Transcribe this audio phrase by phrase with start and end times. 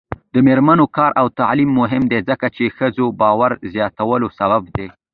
[0.33, 4.87] د میرمنو کار او تعلیم مهم دی ځکه چې ښځو باور زیاتولو سبب دی.